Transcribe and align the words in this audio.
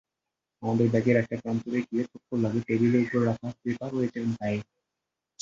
আমার 0.63 0.87
ব্যাগের 0.93 1.17
একটা 1.19 1.35
প্রান্ত 1.43 1.63
গিয়ে 1.85 2.03
ঠোক্কর 2.11 2.37
লাগে 2.43 2.59
টেবিলের 2.67 3.03
ওপর 3.05 3.21
রাখা 3.29 3.47
পেপার 3.61 3.91
ওয়েটের 3.93 4.25
গায়ে। 4.31 4.59